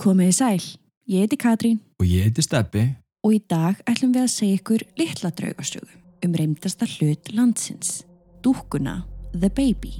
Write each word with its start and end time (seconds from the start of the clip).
Komiði 0.00 0.32
sæl, 0.32 0.62
ég 1.12 1.26
heiti 1.26 1.36
Katrín 1.36 1.80
Og 2.00 2.06
ég 2.08 2.24
heiti 2.24 2.40
Steppi. 2.40 2.96
og 3.20 3.34
í 3.36 3.40
dag 3.52 3.76
ætlum 3.84 4.14
við 4.14 4.22
að 4.24 4.30
segja 4.32 4.56
ykkur 4.56 4.84
litla 4.96 5.30
draugasögu 5.36 5.98
um 6.24 6.36
reymdasta 6.40 6.86
hlut 6.88 7.28
landsins, 7.36 8.06
dúkkuna 8.40 9.04
The 9.34 9.50
Baby. 9.52 9.92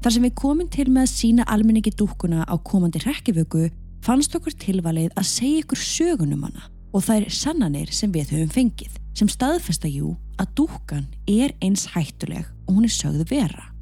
Þar 0.00 0.14
sem 0.14 0.24
við 0.24 0.34
komum 0.34 0.72
til 0.72 0.88
með 0.88 1.04
að 1.04 1.12
sína 1.12 1.44
almenningi 1.44 1.92
dúkkuna 1.92 2.48
á 2.48 2.56
komandi 2.56 3.04
rekkivöku 3.04 3.68
fannst 4.00 4.32
okkur 4.32 4.56
tilvalið 4.56 5.12
að 5.12 5.28
segja 5.28 5.60
ykkur 5.60 5.84
sögunum 5.84 6.48
hana 6.48 6.72
og 6.96 7.04
það 7.04 7.20
er 7.20 7.38
sannanir 7.42 7.92
sem 7.92 8.12
við 8.12 8.32
höfum 8.32 8.54
fengið 8.56 8.96
sem 9.12 9.28
staðfesta 9.28 9.92
jú 9.92 10.16
að 10.40 10.54
dúkkan 10.56 11.04
er 11.28 11.52
eins 11.60 11.84
hættuleg 11.92 12.48
og 12.64 12.78
hún 12.78 12.88
er 12.88 12.96
sögðu 12.96 13.28
vera. 13.28 13.74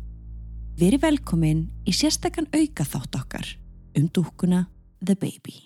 Veri 0.75 0.99
velkomin 0.99 1.69
í 1.87 1.95
sérstakann 1.95 2.51
auka 2.51 2.83
þátt 2.83 3.21
okkar 3.23 3.59
um 3.95 4.11
dúkkuna 4.11 4.67
The 5.03 5.15
Baby. 5.15 5.66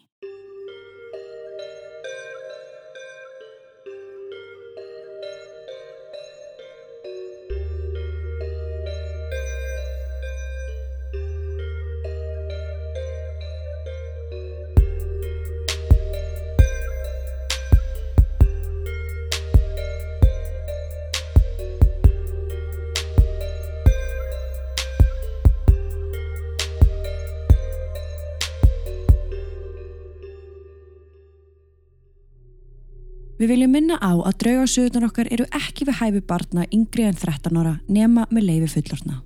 Við 33.41 33.55
viljum 33.55 33.71
minna 33.73 33.97
á 33.97 34.13
að 34.21 34.35
draugasögunar 34.43 35.07
okkar 35.07 35.29
eru 35.33 35.47
ekki 35.57 35.87
við 35.89 35.97
hæfi 35.97 36.21
barna 36.29 36.67
yngri 36.77 37.07
en 37.09 37.17
13 37.17 37.57
ára 37.57 37.79
nema 37.89 38.27
með 38.29 38.45
leifi 38.51 38.69
fullorna. 38.75 39.23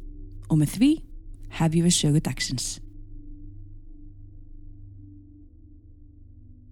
Og 0.46 0.60
með 0.60 0.76
því 0.76 0.90
hefjum 1.58 1.88
við 1.88 1.96
sögu 1.96 2.22
dagsins. 2.22 2.68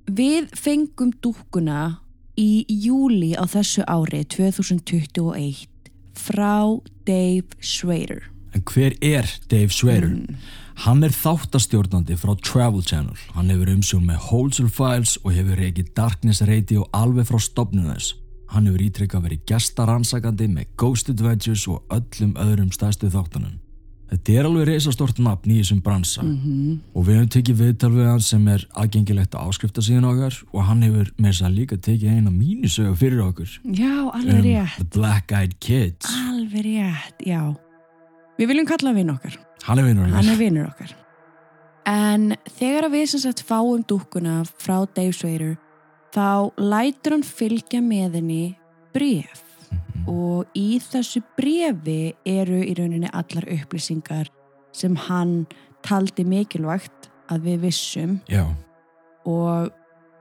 Við 0.07 0.53
fengum 0.55 1.11
dúkkuna 1.25 1.81
í 2.39 2.63
júli 2.69 3.33
á 3.35 3.43
þessu 3.51 3.83
ári 3.91 4.23
2021 4.23 5.67
frá 6.15 6.79
Dave 7.03 7.59
Schrader. 7.59 8.23
En 8.53 8.65
hver 8.69 8.97
er 9.01 9.29
Dave 9.51 9.73
Schrader? 9.73 10.17
Hann 10.83 11.05
er 11.05 11.13
þáttastjórnandi 11.15 12.17
frá 12.17 12.33
Travel 12.41 12.83
Channel. 12.83 13.17
Hann 13.37 13.51
hefur 13.53 13.71
umsjón 13.75 14.07
með 14.09 14.29
Wholesale 14.29 14.73
Files 14.73 15.19
og 15.23 15.35
hefur 15.37 15.61
reykið 15.61 15.93
Darkness 15.97 16.43
Radio 16.49 16.87
alveg 16.97 17.29
frá 17.29 17.41
stopnum 17.41 17.91
þess. 17.93 18.17
Hann 18.53 18.69
hefur 18.69 18.85
ítrykkað 18.85 19.27
verið 19.29 19.45
gestaransakandi 19.49 20.49
með 20.53 20.73
Ghost 20.81 21.13
Adventures 21.13 21.67
og 21.71 21.85
öllum 21.93 22.35
öðrum 22.41 22.73
stæstu 22.75 23.09
þáttunum. 23.13 23.61
Þetta 24.13 24.33
er 24.37 24.45
alveg 24.45 24.67
reysastort 24.69 25.21
nafn 25.25 25.55
í 25.55 25.63
þessum 25.63 25.79
bransa 25.81 26.21
-hmm. 26.21 26.81
og 26.93 27.07
við 27.07 27.17
hefum 27.17 27.31
tekið 27.33 27.61
viðtal 27.63 27.93
við 27.95 28.11
hann 28.11 28.21
sem 28.21 28.49
er 28.49 28.67
aðgengilegt 28.77 29.33
á 29.33 29.41
áskriftasíðan 29.41 30.09
okkar 30.11 30.37
og 30.53 30.65
hann 30.69 30.83
hefur 30.85 31.13
með 31.17 31.31
þess 31.31 31.47
að 31.49 31.57
líka 31.57 31.77
tekið 31.81 32.19
eina 32.19 32.31
mínusögu 32.31 32.95
fyrir 32.95 33.25
okkur 33.25 33.49
Já, 33.65 34.13
alveg 34.13 34.35
um 34.35 34.45
rétt. 34.45 34.77
The 34.77 34.89
Black 34.93 35.33
Eyed 35.33 35.55
Kids. 35.61 36.13
Alveg 36.29 36.65
rétt, 36.69 37.25
já. 37.25 37.57
Við 38.41 38.51
viljum 38.53 38.69
kalla 38.69 38.95
vinn 38.97 39.13
okkar. 39.13 39.39
Hann 39.67 39.79
er 39.79 39.87
vinnur 39.87 40.11
Hann 40.13 40.31
er 40.33 40.39
vinnur 40.41 40.69
okkar. 40.71 40.95
En 41.89 42.33
þegar 42.59 42.87
að 42.87 42.97
við 42.97 43.07
sem 43.13 43.23
sagt 43.25 43.43
fáum 43.47 43.83
dúkkuna 43.87 44.43
frá 44.47 44.85
Dave 44.95 45.15
Swader 45.17 45.57
þá 46.15 46.53
lætur 46.61 47.17
hann 47.17 47.27
fylgja 47.27 47.81
með 47.83 48.19
henni 48.21 48.43
bref 48.95 49.43
og 50.11 50.51
í 50.59 50.79
þessu 50.83 51.23
brefi 51.39 52.15
eru 52.29 52.61
í 52.63 52.75
rauninni 52.79 53.11
allar 53.15 53.47
upplýsingar 53.55 54.31
sem 54.75 54.97
hann 55.09 55.45
taldi 55.87 56.25
mikilvægt 56.27 57.11
að 57.33 57.47
við 57.49 57.65
vissum. 57.67 58.19
Já, 58.31 58.45
og 59.27 59.71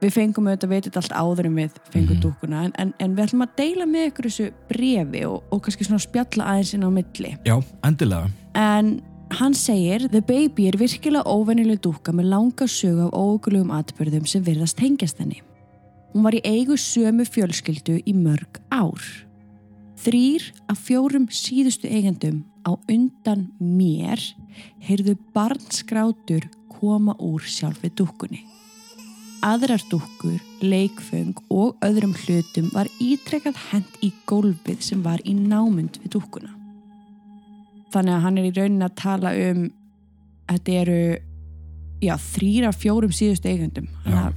við 0.02 0.14
fengum 0.16 0.48
auðvitað 0.50 0.66
að 0.68 0.72
veit 0.74 0.86
þetta 0.88 1.00
allt 1.02 1.14
áður 1.22 1.46
en 1.48 1.56
við 1.60 1.78
fengum 1.92 2.16
Mhm. 2.16 2.22
dúkkuna 2.24 2.64
en, 2.66 2.72
en, 2.78 2.92
en 2.98 3.14
við 3.16 3.24
ætlum 3.26 3.44
að 3.46 3.54
deila 3.56 3.86
með 3.86 4.08
ykkur 4.10 4.28
þessu 4.28 4.50
brefi 4.68 5.24
og, 5.28 5.42
og 5.52 5.62
kannski 5.62 5.86
svona 5.86 6.02
spjalla 6.02 6.50
aðeins 6.52 6.74
inn 6.74 6.84
á 6.86 6.90
milli 6.90 7.32
já, 7.46 7.56
endilega. 7.86 8.30
En 8.54 8.92
hann 9.38 9.54
segir 9.56 10.08
The 10.12 10.20
Baby 10.20 10.66
er 10.68 10.76
virkilega 10.76 11.24
óvennileg 11.24 11.80
dúkka 11.80 12.12
með 12.12 12.28
langa 12.34 12.66
sögu 12.68 13.06
af 13.08 13.14
ógulugum 13.16 13.70
atbyrðum 13.72 14.26
sem 14.28 14.44
virðast 14.44 14.76
tengjast 14.76 15.18
henni. 15.22 15.40
Hún 16.12 16.26
var 16.26 16.34
í 16.36 16.42
eigu 16.44 16.76
sömu 16.76 17.24
fjölskyldu 17.24 18.02
í 18.04 18.12
mörg 18.12 18.58
ár. 18.70 19.00
Þrýr 20.02 20.42
af 20.68 20.80
fjórum 20.82 21.28
síðustu 21.30 21.86
eigendum 21.88 22.42
á 22.66 22.74
undan 22.90 23.46
mér 23.62 24.20
heyrðu 24.82 25.14
barnskrátur 25.32 26.48
koma 26.68 27.14
úr 27.22 27.40
sjálfi 27.46 27.88
dúkkunni. 27.94 28.42
Aðrar 29.42 29.82
dúkkur, 29.90 30.38
leikföng 30.62 31.34
og 31.50 31.74
öðrum 31.82 32.12
hlutum 32.14 32.68
var 32.74 32.86
ítrekkað 33.02 33.56
hent 33.72 33.96
í 34.04 34.12
gólfið 34.30 34.84
sem 34.86 35.00
var 35.02 35.18
í 35.26 35.34
námund 35.34 35.98
við 36.04 36.12
dúkkuna 36.14 36.52
þannig 37.92 38.14
að 38.14 38.22
hann 38.24 38.38
er 38.38 38.46
í 38.48 38.52
raunin 38.56 38.86
að 38.86 38.94
tala 39.02 39.32
um 39.50 39.64
þetta 40.52 40.76
eru 40.84 41.00
já, 42.02 42.14
þrýra 42.22 42.70
fjórum 42.76 43.12
síðustu 43.14 43.50
eigundum 43.50 43.90
Já. 44.06 44.30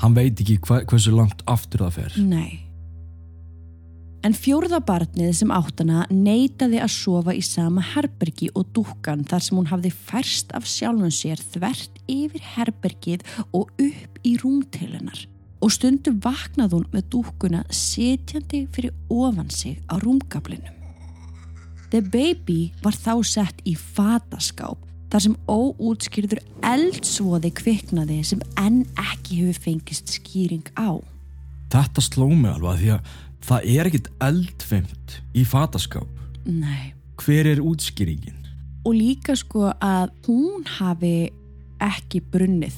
Hann 0.00 0.16
veit 0.16 0.40
ekki 0.40 0.56
hva, 0.64 0.80
hversu 0.88 1.12
langt 1.12 1.44
aftur 1.44 1.84
það 1.84 1.96
fer. 1.98 2.18
nei 2.24 2.69
en 4.26 4.36
fjórða 4.36 4.80
barnið 4.84 5.32
sem 5.38 5.52
áttana 5.54 6.04
neitaði 6.12 6.80
að 6.84 6.92
sofa 6.94 7.34
í 7.36 7.42
sama 7.44 7.84
herbergi 7.94 8.50
og 8.54 8.68
dúkkan 8.76 9.24
þar 9.28 9.46
sem 9.46 9.60
hún 9.60 9.70
hafði 9.70 9.92
færst 9.94 10.52
af 10.56 10.68
sjálfum 10.68 11.12
sér 11.14 11.40
þvert 11.54 12.02
yfir 12.10 12.44
herbergið 12.56 13.24
og 13.56 13.70
upp 13.80 14.20
í 14.26 14.34
rúmtilunar 14.42 15.24
og 15.60 15.72
stundum 15.72 16.20
vaknaði 16.24 16.76
hún 16.76 16.90
með 16.92 17.08
dúkkuna 17.14 17.64
sitjandi 17.74 18.66
fyrir 18.74 18.94
ofan 19.12 19.50
sig 19.52 19.80
á 19.88 19.96
rúmgablinum 20.00 20.76
The 21.90 22.04
Baby 22.06 22.70
var 22.84 22.94
þá 22.94 23.14
sett 23.26 23.64
í 23.66 23.74
fataskáp 23.74 24.86
þar 25.10 25.24
sem 25.24 25.38
óútskýrður 25.50 26.42
eldsvoði 26.66 27.50
kviknaði 27.58 28.20
sem 28.28 28.44
enn 28.60 28.84
ekki 28.94 29.40
hefur 29.40 29.58
fengist 29.64 30.12
skýring 30.14 30.68
á. 30.78 31.02
Þetta 31.70 32.04
sló 32.04 32.28
mig 32.30 32.52
alveg 32.52 32.70
af 32.70 32.78
því 32.78 32.92
að 32.94 33.10
það 33.46 33.66
er 33.74 33.90
ekkit 33.90 34.08
eldfimt 34.22 35.16
í 35.36 35.44
fataskáp. 35.48 36.08
Nei. 36.46 36.92
Hver 37.20 37.50
er 37.52 37.60
útskýringin? 37.60 38.38
Og 38.88 38.94
líka 38.96 39.34
sko 39.36 39.68
að 39.76 40.12
hún 40.26 40.64
hafi 40.78 41.30
ekki 41.80 42.22
brunnið 42.32 42.76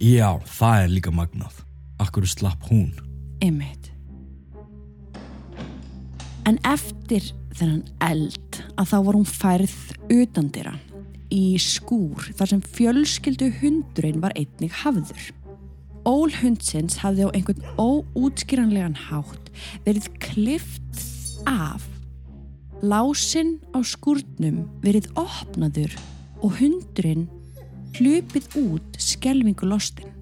Já, 0.00 0.38
það 0.48 0.82
er 0.82 0.92
líka 0.94 1.10
magnað. 1.12 1.58
Akkur 2.00 2.24
slapp 2.26 2.62
hún? 2.70 2.94
ymmit. 3.44 3.90
En 6.48 6.56
eftir 6.66 7.24
þennan 7.56 7.82
eld 8.04 8.60
að 8.80 8.88
þá 8.90 8.96
var 9.06 9.16
hún 9.18 9.28
færð 9.28 9.74
utandira 10.12 10.72
í 11.30 11.54
skúr 11.62 12.30
þar 12.38 12.50
sem 12.54 12.62
fjölskyldu 12.64 13.50
hundurinn 13.60 14.22
var 14.24 14.34
einnig 14.40 14.72
hafður. 14.82 15.28
Ól 16.08 16.32
hundsins 16.32 16.96
hafði 17.02 17.28
á 17.28 17.30
einhvern 17.36 17.64
óútskýranlegan 17.76 18.96
hátt 19.08 19.50
verið 19.84 20.08
klift 20.22 21.02
af 21.48 21.84
lásinn 22.80 23.58
á 23.76 23.84
skúrnum 23.84 24.64
verið 24.84 25.10
opnaður 25.20 25.92
og 26.40 26.56
hundurinn 26.60 27.28
hlupið 27.98 28.46
út 28.62 29.00
skelvingu 29.02 29.68
lostin 29.68 30.14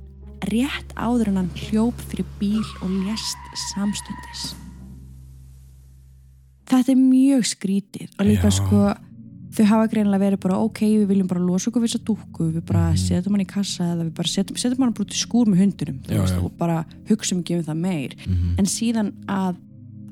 rétt 0.48 0.94
áður 0.98 1.32
en 1.32 1.42
hann 1.42 1.52
hljóp 1.68 1.98
fyrir 2.10 2.26
bíl 2.40 2.64
og 2.82 2.90
lést 3.04 3.52
samstundis. 3.72 4.54
Þetta 6.68 6.92
er 6.92 7.00
mjög 7.00 7.46
skrítið 7.48 8.10
og 8.18 8.28
líka 8.28 8.50
Já. 8.50 8.56
sko 8.58 8.80
þau 9.54 9.64
hafa 9.64 9.86
greinlega 9.92 10.22
verið 10.26 10.40
bara 10.44 10.58
ok, 10.60 10.80
við 10.80 11.06
viljum 11.08 11.28
bara 11.30 11.40
losa 11.40 11.70
okkur 11.70 11.82
við 11.82 11.92
þessa 11.92 12.04
dúkku, 12.04 12.48
við 12.52 12.64
bara 12.66 12.90
Mhm. 12.92 12.98
setjum 13.04 13.32
hann 13.32 13.44
í 13.44 13.46
kassa 13.48 13.84
eða 13.94 14.04
við 14.06 14.14
bara 14.14 14.28
setjum, 14.28 14.56
setjum 14.60 14.78
hann 14.84 14.92
bara 14.92 15.04
út 15.04 15.14
í 15.14 15.20
skúr 15.26 15.46
með 15.46 15.58
hundunum 15.62 16.00
Já, 16.08 16.18
veist, 16.20 16.34
já. 16.34 16.42
og 16.44 16.52
bara 16.58 16.84
hugsum 17.08 17.40
ekki 17.42 17.56
um 17.58 17.64
það 17.64 17.76
meir. 17.78 18.14
Mm 18.26 18.58
en 18.58 18.64
síðan 18.66 19.12
að 19.26 19.56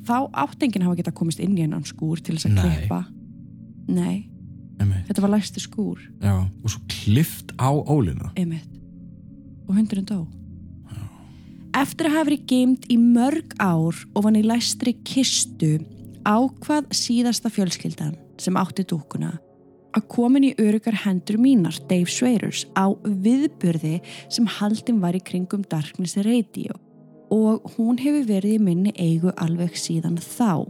þá 0.07 0.31
áttengin 0.33 0.83
hafa 0.83 0.97
geta 0.97 1.11
komist 1.13 1.41
inn 1.41 1.57
í 1.59 1.61
hennan 1.63 1.83
skúr 1.85 2.21
til 2.23 2.37
þess 2.37 2.47
að 2.47 2.63
klippa. 2.63 3.07
Nei, 3.89 4.27
þetta 4.79 5.21
var 5.21 5.31
læsti 5.31 5.61
skúr. 5.61 5.99
Já, 6.23 6.33
og 6.65 6.71
svo 6.71 6.81
klift 6.89 7.53
á 7.59 7.71
ólina. 7.87 8.31
einmitt. 8.37 8.67
Og 9.69 9.75
hundurinn 9.77 10.07
dó. 10.07 10.27
Eftir 11.77 12.07
að 12.09 12.13
hafa 12.17 12.31
verið 12.31 12.47
geimt 12.49 12.87
í 12.89 12.97
mörg 12.97 13.53
ár 13.61 13.95
ofan 14.17 14.37
í 14.39 14.43
læstri 14.47 14.95
kistu 15.05 15.85
ákvað 16.25 16.87
síðasta 16.97 17.51
fjölskyldan 17.53 18.15
sem 18.41 18.57
átti 18.57 18.85
dúkuna 18.89 19.37
að 19.97 20.09
komin 20.13 20.45
í 20.45 20.55
örugar 20.61 20.97
hendur 21.07 21.39
mínar, 21.41 21.77
Dave 21.89 22.11
Swearers, 22.11 22.67
á 22.77 22.93
viðburði 23.05 24.01
sem 24.29 24.49
haldin 24.59 25.01
var 25.01 25.17
í 25.17 25.23
kringum 25.25 25.65
Darkness 25.71 26.19
Radio 26.27 26.77
og 27.33 27.65
hún 27.75 27.99
hefur 27.99 28.27
verið 28.29 28.59
í 28.59 28.63
minni 28.63 28.93
eigu 28.95 29.33
alveg 29.35 29.75
síðan 29.79 30.19
þá. 30.23 30.67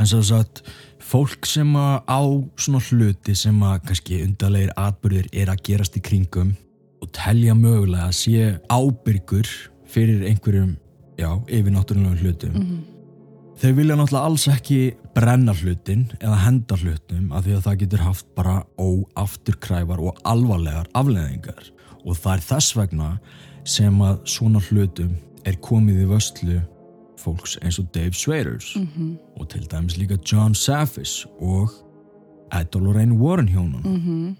En 0.00 0.08
svo 0.08 0.22
að 0.34 0.62
fólk 1.04 1.46
sem 1.46 1.70
á 1.76 2.20
svona 2.58 2.80
hluti 2.88 3.36
sem 3.36 3.58
að 3.62 3.82
kannski 3.86 4.22
undarlegir 4.24 4.72
atbyrðir 4.80 5.28
er 5.36 5.52
að 5.52 5.62
gerast 5.68 5.98
í 6.00 6.02
kringum 6.02 6.54
og 7.00 7.12
telja 7.16 7.54
mögulega 7.54 8.08
að 8.08 8.16
sé 8.16 8.48
ábyrgur 8.72 9.48
fyrir 9.90 10.24
einhverjum, 10.28 10.72
já, 11.20 11.30
yfirnáttúrulega 11.46 12.16
hlutum. 12.24 12.56
Mm 12.56 12.64
-hmm. 12.64 12.82
Þau 13.60 13.72
vilja 13.76 13.96
náttúrulega 13.96 14.26
alls 14.26 14.48
ekki 14.48 14.80
brenna 15.14 15.54
hlutin 15.54 16.06
eða 16.20 16.38
henda 16.44 16.76
hlutum 16.76 17.32
af 17.32 17.44
því 17.44 17.56
að 17.56 17.64
það 17.66 17.78
getur 17.82 18.04
haft 18.06 18.26
bara 18.38 18.56
óafturkræfar 18.78 20.00
og 20.00 20.20
alvarlegar 20.24 20.90
afleðingar 20.94 21.70
og 22.04 22.16
það 22.16 22.34
er 22.36 22.44
þess 22.50 22.76
vegna 22.76 23.08
sem 23.64 24.02
að 24.02 24.20
svona 24.24 24.62
hlutum 24.70 25.16
er 25.44 25.56
komið 25.64 26.04
í 26.04 26.10
vöstlu 26.10 26.60
fólks 27.20 27.58
eins 27.60 27.78
og 27.80 27.90
Dave 27.94 28.12
Swearers 28.16 28.76
Mm 28.76 28.88
-hmm. 28.96 29.16
og 29.40 29.48
til 29.48 29.66
dæmis 29.70 29.98
líka 29.98 30.16
John 30.32 30.54
Safis 30.54 31.26
og 31.40 31.70
og 32.52 32.80
Lorraine 32.82 33.14
Warren 33.14 33.48
hjónun 33.48 33.82
Mm 33.84 33.96
-hmm. 33.96 34.36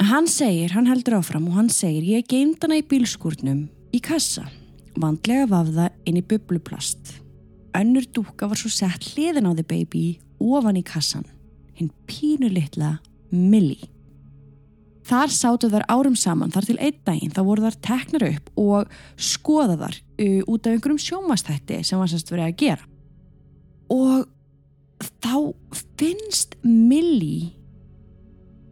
Hann 0.00 0.26
segir, 0.26 0.70
hann 0.72 0.86
heldur 0.86 1.18
áfram 1.18 1.48
og 1.48 1.54
hann 1.54 1.68
segir 1.68 2.02
ég 2.02 2.26
geimt 2.28 2.62
hana 2.62 2.74
í 2.74 2.82
bílskúrnum 2.86 3.68
í 3.92 4.00
kassa, 4.00 4.44
vandlega 4.96 5.46
vafða 5.46 5.88
inn 6.06 6.16
í 6.16 6.22
bubluplast. 6.22 7.22
Önnur 7.78 8.06
dúka 8.14 8.48
var 8.50 8.58
svo 8.58 8.70
sett 8.72 9.12
hliðin 9.12 9.46
á 9.46 9.52
The 9.54 9.64
Baby 9.66 10.18
ofan 10.42 10.78
í 10.80 10.82
kassan, 10.86 11.26
hinn 11.78 11.92
pínu 12.10 12.50
litla 12.50 12.96
Millie. 13.30 13.86
Þar 15.08 15.32
sátu 15.32 15.70
þar 15.72 15.86
árum 15.88 16.16
saman 16.18 16.50
þar 16.52 16.66
til 16.68 16.76
einn 16.84 16.96
daginn 17.06 17.32
þá 17.32 17.40
voru 17.46 17.64
þar 17.64 17.76
teknar 17.86 18.24
upp 18.28 18.50
og 18.60 18.90
skoðaðar 19.16 19.94
uh, 19.96 20.42
út 20.44 20.66
af 20.66 20.74
einhverjum 20.74 21.00
sjómastætti 21.00 21.78
sem 21.86 22.00
var 22.00 22.10
semst 22.12 22.32
verið 22.32 22.48
að 22.50 22.58
gera. 22.60 22.88
Og 23.88 24.26
þá 25.22 25.32
finnst 25.96 26.58
Millie 26.66 27.54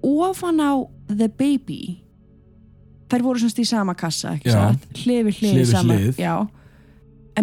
ofan 0.04 0.60
á 0.60 0.76
The 1.08 1.30
Baby 1.30 2.02
þær 3.10 3.24
voru 3.24 3.40
semst 3.40 3.62
í 3.62 3.66
sama 3.68 3.94
kassa 3.98 4.34
ekki 4.36 4.50
Já. 4.50 4.58
satt? 4.58 4.86
hlið 5.04 5.22
við 5.30 5.40
hlið, 5.40 5.52
Hlið 5.54 5.62
við 5.62 5.72
saman 5.72 6.02
hlið. 6.02 6.20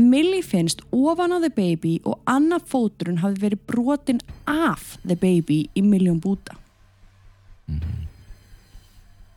Millie 0.02 0.42
finnst 0.42 0.82
ofan 0.92 1.36
á 1.36 1.38
The 1.44 1.52
Baby 1.54 2.00
og 2.06 2.20
annar 2.26 2.64
fóturinn 2.66 3.20
hafi 3.22 3.42
verið 3.44 3.62
brotin 3.70 4.22
af 4.50 4.98
The 5.06 5.16
Baby 5.16 5.68
í 5.78 5.84
miljón 5.86 6.20
búta 6.24 6.58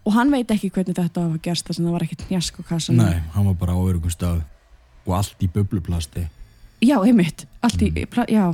og 0.06 0.14
hann 0.14 0.30
veit 0.30 0.50
ekki 0.54 0.70
hvernig 0.70 0.96
þetta 0.96 1.24
hafa 1.26 1.40
gerst 1.42 1.66
þess 1.68 1.80
að 1.80 1.86
það 1.88 1.94
var 1.96 2.04
ekkert 2.06 2.24
njask 2.30 2.60
á 2.60 2.62
kassanum 2.68 3.02
Nei, 3.02 3.18
hann 3.34 3.46
var 3.50 3.56
bara 3.58 3.74
á 3.74 3.80
örugum 3.82 4.12
stað 4.12 4.40
og 5.06 5.12
allt 5.18 5.42
í 5.42 5.48
bubluplasti 5.50 6.26
Já, 6.84 6.98
einmitt, 7.00 7.46
allt 7.64 7.80
í, 7.82 7.88
pla- 8.04 8.26
já. 8.28 8.50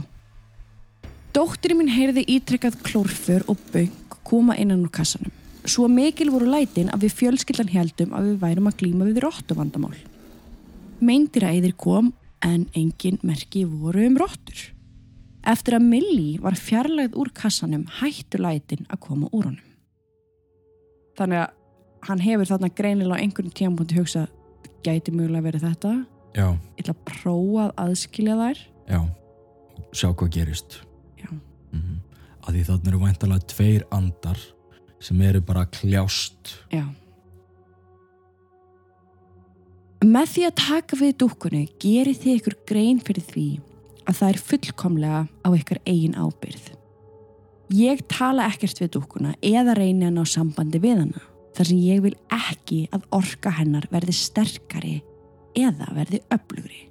Dóttirinn 1.34 1.80
mín 1.80 1.88
heyrði 1.90 2.22
ítrekkað 2.30 2.76
klórfur 2.86 3.42
og 3.50 3.58
böng 3.72 3.90
koma 4.22 4.54
innan 4.54 4.84
úr 4.86 4.92
kassanum. 4.94 5.32
Svo 5.66 5.88
mikil 5.90 6.30
voru 6.30 6.46
lætin 6.46 6.86
að 6.94 7.08
við 7.08 7.16
fjölskyldan 7.18 7.72
heldum 7.74 8.14
að 8.14 8.28
við 8.30 8.36
værum 8.44 8.68
að 8.70 8.76
glíma 8.78 9.08
við 9.10 9.18
róttu 9.24 9.56
vandamál. 9.58 9.96
Meindýraeyðir 11.02 11.74
kom 11.76 12.12
en 12.42 12.68
engin 12.78 13.18
merki 13.26 13.64
voru 13.66 14.04
um 14.06 14.18
róttur. 14.20 14.68
Eftir 15.42 15.74
að 15.78 15.88
Millie 15.90 16.38
var 16.42 16.54
fjarlægð 16.54 17.16
úr 17.18 17.32
kassanum 17.34 17.88
hættu 17.98 18.38
lætin 18.38 18.86
að 18.88 19.02
koma 19.08 19.30
úr 19.34 19.50
honum. 19.50 19.72
Þannig 21.18 21.42
að 21.42 21.58
hann 22.06 22.22
hefur 22.22 22.48
þarna 22.50 22.70
greinilega 22.74 23.18
á 23.18 23.22
einhvern 23.22 23.54
tímapunkti 23.54 23.98
hugsað 23.98 24.30
gæti 24.82 25.14
mögulega 25.14 25.46
verið 25.46 25.66
þetta 25.68 25.92
Já, 26.32 26.46
ég 26.48 26.82
ætla 26.82 26.94
að 26.96 27.04
prófa 27.10 27.66
að 27.66 27.74
aðskilja 27.84 28.38
þær 28.40 28.62
já, 28.88 29.00
sjá 29.92 30.08
hvað 30.10 30.32
gerist 30.38 30.78
Já. 31.20 31.28
mm 31.74 32.00
að 32.42 32.56
því 32.56 32.62
þannig 32.66 32.88
eru 32.90 32.98
væntalega 32.98 33.48
tveir 33.52 33.82
andar 33.94 34.40
sem 35.02 35.20
eru 35.22 35.42
bara 35.46 35.62
kljást 35.70 36.56
Já. 36.72 36.82
Með 40.02 40.32
því 40.32 40.42
að 40.48 40.54
taka 40.58 40.96
við 40.98 41.12
dúkkunni 41.22 41.66
gerir 41.78 42.16
þið 42.18 42.32
ykkur 42.40 42.54
grein 42.66 42.98
fyrir 43.06 43.22
því 43.22 43.44
að 44.02 44.16
það 44.18 44.32
er 44.32 44.40
fullkomlega 44.48 45.20
á 45.46 45.48
ykkar 45.54 45.78
eigin 45.86 46.16
ábyrð. 46.18 46.64
Ég 47.72 48.02
tala 48.10 48.48
ekkert 48.50 48.82
við 48.82 48.90
dúkkuna 48.96 49.36
eða 49.38 49.76
reyni 49.78 50.08
að 50.08 50.16
ná 50.16 50.24
sambandi 50.26 50.80
við 50.82 51.04
hana 51.04 51.22
þar 51.54 51.70
sem 51.70 51.84
ég 51.84 52.02
vil 52.02 52.14
ekki 52.34 52.80
að 52.90 53.06
orka 53.14 53.54
hennar 53.54 53.86
verði 53.92 54.16
sterkari 54.18 54.96
eða 55.54 55.94
verði 55.94 56.22
öflugri. 56.34 56.82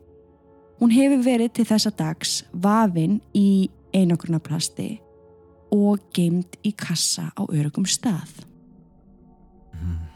Hún 0.79 0.95
hefur 0.95 1.27
verið 1.27 1.53
til 1.57 1.67
þessa 1.67 1.91
dags 1.91 2.39
vafin 2.53 3.19
í 3.35 3.67
einogrunaplasti 3.91 5.01
og 5.75 5.99
geimt 6.15 6.55
í 6.63 6.71
kassa 6.71 7.27
á 7.35 7.43
örugum 7.43 7.83
stað. 7.83 8.31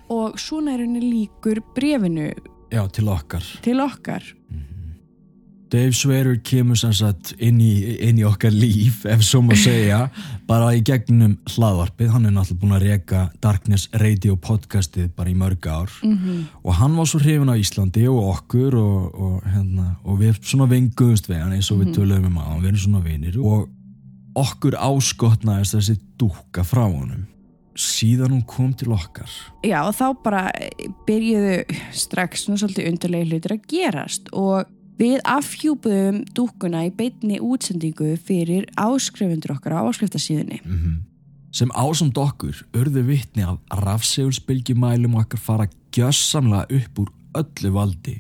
Og 0.08 0.40
svona 0.40 0.78
er 0.78 0.86
henni 0.86 1.04
líkur 1.04 1.60
brefinu 1.76 2.32
Já, 2.74 2.82
til 2.92 3.10
okkar. 3.12 3.46
Til 3.66 3.84
okkar. 3.84 4.24
Dave 5.76 5.94
Swearer 5.94 6.38
kemur 6.46 6.78
sem 6.78 6.94
sagt 6.96 7.34
inn 7.42 7.58
í, 7.60 7.98
inn 8.06 8.20
í 8.22 8.24
okkar 8.28 8.54
líf, 8.54 9.02
ef 9.10 9.24
svo 9.26 9.42
má 9.44 9.56
segja 9.58 10.06
bara 10.50 10.70
í 10.78 10.84
gegnum 10.86 11.36
hlaðvarpið. 11.50 12.12
Hann 12.14 12.30
er 12.30 12.36
náttúrulega 12.36 12.62
búin 12.62 12.76
að 12.78 12.86
reka 12.86 13.24
Darkness 13.44 13.90
Radio 14.00 14.38
podcastið 14.38 15.10
bara 15.18 15.34
í 15.34 15.38
mörg 15.38 15.68
ár. 15.68 15.92
Mm 16.06 16.46
og 16.66 16.74
hann 16.80 16.96
var 16.98 17.06
svo 17.10 17.20
hrifin 17.22 17.52
á 17.52 17.56
Íslandi 17.58 18.08
og 18.10 18.24
okkur 18.32 18.76
og, 18.80 19.02
og, 19.14 19.36
hérna, 19.46 19.96
og 20.04 20.20
við 20.22 20.40
svona 20.42 20.70
vinguðumst 20.70 21.30
við 21.30 21.44
hann 21.44 21.54
eins 21.58 21.70
og 21.74 21.84
við 21.84 21.94
töluðum 21.98 22.32
um 22.32 22.40
að 22.42 22.64
við 22.64 22.70
erum 22.72 22.82
svona 22.86 23.04
vinir 23.06 23.38
og 23.38 23.68
okkur 24.36 24.78
áskotnaðist 24.82 25.78
þessi 25.78 25.98
dúka 26.20 26.66
frá 26.66 26.84
honum 26.88 27.26
síðan 27.80 28.34
hún 28.36 28.46
kom 28.48 28.74
til 28.78 28.94
okkar. 28.96 29.30
Já, 29.66 29.82
og 29.84 29.96
þá 29.98 30.08
bara 30.24 30.44
byrjuðu 31.08 31.58
strax 31.96 32.46
svona 32.46 32.62
svolítið 32.62 32.92
undarlega 32.92 33.30
hlutir 33.32 33.56
að 33.58 33.66
gerast 33.72 34.32
og 34.34 34.72
við 35.00 35.18
afhjúpuðum 35.28 36.22
dúkkuna 36.36 36.86
í 36.88 36.94
beinni 36.96 37.42
útsendingu 37.44 38.14
fyrir 38.16 38.70
áskrifundur 38.80 39.58
okkar 39.58 39.76
á 39.76 39.88
áskriftasíðunni. 39.90 40.62
mm 40.64 41.04
sem 41.56 41.72
ásamt 41.72 42.18
okkur 42.20 42.58
urðu 42.76 43.06
vitni 43.08 43.46
af 43.48 43.62
rafsegulsbylgjumælum 43.86 45.16
okkar 45.22 45.40
fara 45.40 45.68
gjössamlega 45.96 46.68
upp 46.68 47.00
úr 47.00 47.12
öllu 47.40 47.72
valdi 47.78 48.16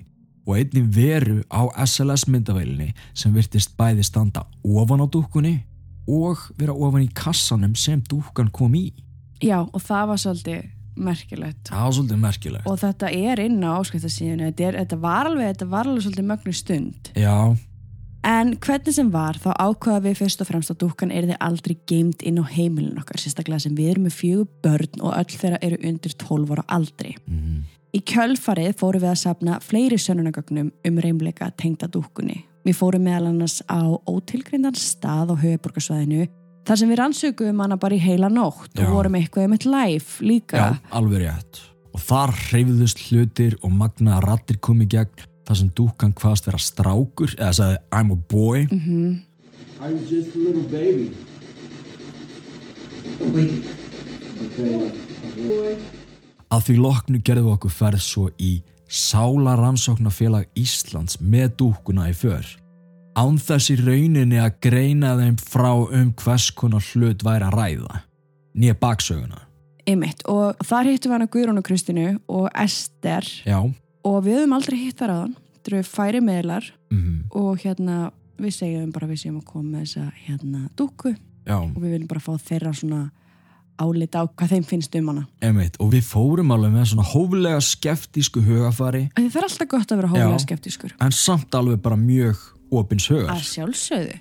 og 0.45 0.53
einni 0.59 0.83
veru 0.95 1.41
á 1.51 1.67
SLS 1.83 2.29
myndavælinni 2.31 2.93
sem 3.13 3.33
virtist 3.35 3.75
bæði 3.75 4.05
standa 4.07 4.45
ofan 4.63 5.03
á 5.03 5.07
dúkkunni 5.11 5.55
og 6.07 6.45
vera 6.55 6.75
ofan 6.75 7.03
í 7.03 7.11
kassanum 7.11 7.75
sem 7.75 8.03
dúkkan 8.07 8.53
kom 8.55 8.77
í 8.77 8.87
Já, 9.45 9.59
og 9.61 9.83
það 9.85 10.09
var 10.11 10.23
svolítið 10.23 10.65
merkilegt. 10.95 11.69
það 11.69 11.85
var 11.85 11.95
svolítið 11.99 12.19
merkilegt 12.23 12.67
Og 12.71 12.81
þetta 12.81 13.11
er 13.11 13.43
inn 13.43 13.61
á 13.61 13.71
áskriftasíðunni, 13.75 14.49
þetta, 14.51 14.73
þetta 14.79 14.99
var 15.05 15.29
alveg, 15.29 15.49
þetta 15.53 15.69
var 15.71 15.89
alveg 15.89 16.05
svolítið 16.07 16.29
mögnu 16.31 16.53
stund. 16.55 17.11
já, 17.15 17.37
En 18.25 18.55
hvernig 18.57 18.93
sem 18.95 19.09
var, 19.13 19.37
þá 19.37 19.51
ákvaða 19.53 20.01
við 20.01 20.15
fyrst 20.17 20.39
og 20.41 20.47
fremst 20.49 20.71
að 20.73 20.79
dúkkan 20.81 21.11
er 21.13 21.27
þið 21.29 21.35
aldrei 21.45 21.75
geimt 21.85 22.23
inn 22.25 22.39
á 22.41 22.45
heimilin 22.49 22.97
okkar, 22.97 23.21
sérstaklega 23.21 23.61
sem 23.61 23.75
við 23.77 23.91
erum 23.91 24.07
með 24.07 24.15
fjögur 24.17 24.47
börn 24.65 25.03
og 25.05 25.13
öll 25.13 25.35
þeirra 25.37 25.59
eru 25.61 25.77
undir 25.85 26.15
12 26.17 26.55
ára 26.55 26.65
aldri. 26.73 27.13
mm 27.29 27.61
Í 27.95 28.01
kjölfarið 28.03 28.73
fórum 28.75 29.05
við 29.05 29.07
að 29.13 29.19
sapna 29.21 29.57
fleiri 29.63 29.95
sönnunagögnum 29.95 30.71
um 30.83 30.97
reymleika 30.99 31.47
tengda 31.55 31.87
dúkkunni. 31.87 32.41
Við 32.67 32.75
fórum 32.75 33.05
meðal 33.07 33.29
annars 33.29 33.61
á 33.71 33.79
ótilgreindan 34.09 34.75
stað 34.75 35.31
á 35.31 35.35
höfuborgarsvæðinu 35.39 36.25
þar 36.65 36.79
sem 36.81 36.89
við 36.89 36.99
rannsökuðum 37.01 37.61
hana 37.61 37.77
bara 37.77 37.95
í 37.95 38.01
heila 38.01 38.29
nótt 38.29 38.73
Já. 38.75 38.85
og 38.87 38.93
vorum 38.95 39.15
eitthvað 39.19 39.45
um 39.49 39.53
eitt 39.53 39.65
live 39.65 40.25
líka. 40.25 40.57
já, 40.57 40.79
alveg 40.91 41.21
rétt 41.25 41.61
og 41.95 42.01
þar 42.01 42.33
hreyfðust 42.49 42.99
hlutir 43.09 43.55
og 43.63 43.71
magnaða 43.71 44.23
rattir 44.25 44.57
kom 44.59 44.81
í 44.81 44.87
gegn 44.91 45.25
þar 45.45 45.55
sem 45.61 45.69
dúkkan 45.77 46.13
hvaðast 46.17 46.47
vera 46.49 46.57
strákur 46.59 47.35
eða 47.37 47.53
sagði 47.53 47.77
I'm 47.93 48.11
a 48.11 48.15
boy 48.15 48.65
Mhm. 48.71 49.21
I'm 49.81 49.97
just 50.09 50.35
a 50.35 50.39
little 50.39 50.63
baby. 50.71 51.11
Wait, 53.33 53.65
Okay. 54.45 55.77
Að 56.51 56.61
því 56.67 56.75
loknu 56.79 57.19
gerðu 57.25 57.51
okkur 57.55 57.71
ferð 57.73 58.01
svo 58.03 58.29
í 58.39 58.61
Sála 58.87 59.55
rannsóknarfélag 59.59 60.45
Íslands 60.55 61.17
með 61.19 61.55
dúkkuna 61.61 62.09
í 62.11 62.13
för. 62.15 62.45
Án 63.15 63.37
þess 63.39 63.71
í 63.71 63.77
rauninni 63.79 64.39
að 64.43 64.57
greina 64.65 65.13
þeim 65.15 65.37
frá 65.39 65.71
um 65.71 66.09
hvers 66.19 66.49
konar 66.51 66.83
hlut 66.91 67.23
væri 67.23 67.47
að 67.47 67.55
ræða. 67.55 68.01
Nýja 68.59 68.75
baksöguna. 68.79 69.39
Einmitt. 69.87 70.23
Og 70.31 70.59
þar 70.65 70.89
hittum 70.89 71.11
við 71.11 71.15
hana 71.19 71.29
Guðrún 71.31 71.61
og 71.61 71.65
Kristinu 71.67 72.05
og 72.27 72.47
Ester 72.51 73.27
Já. 73.45 73.59
og 74.03 74.17
við 74.25 74.41
höfum 74.41 74.55
aldrei 74.57 74.77
hitt 74.81 74.99
þar 74.99 75.13
aðan. 75.15 75.35
Þetta 75.55 75.71
eru 75.73 75.83
færi 75.89 76.21
meðlar 76.21 76.71
Mm 76.93 77.21
og 77.35 77.59
hérna 77.59 78.11
við 78.39 78.53
segjum 78.55 78.91
bara 78.95 79.07
að 79.07 79.13
við 79.15 79.21
séum 79.23 79.37
að 79.39 79.45
koma 79.49 79.69
með 79.73 79.85
þessa 79.85 80.03
hérna 80.25 80.61
dúkku 80.79 81.11
Já. 81.47 81.57
og 81.59 81.77
við 81.79 81.93
viljum 81.95 82.07
bara 82.11 82.23
fá 82.23 82.33
þeirra 82.39 82.71
svona 82.75 83.01
álita 83.79 84.21
á 84.23 84.25
hvað 84.27 84.53
þeim 84.53 84.65
finnst 84.69 84.95
um 84.95 85.09
hana. 85.11 85.25
Einmitt, 85.43 85.75
og 85.83 85.91
við 85.91 86.05
fórum 86.07 86.53
alveg 86.55 86.71
með 86.71 86.85
svona 86.93 87.07
hóflega 87.09 87.59
skeftísku 87.63 88.43
hugafari 88.45 89.09
Það 89.17 89.35
er 89.41 89.47
alltaf 89.49 89.71
gott 89.73 89.91
að 89.91 89.99
vera 89.99 90.11
hóflega 90.13 90.37
Já. 90.37 90.45
skeptískur. 90.45 90.95
en 90.99 91.11
samt 91.11 91.55
alveg 91.59 91.81
bara 91.83 91.99
mjög 91.99 92.39
opins 92.79 93.07
hugar 93.11 93.31
Að 93.35 93.43
sjálfsögðu. 93.51 94.19